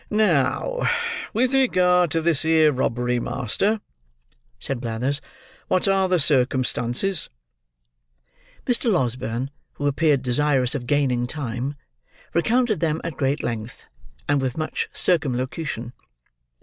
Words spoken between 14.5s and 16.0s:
much circumlocution.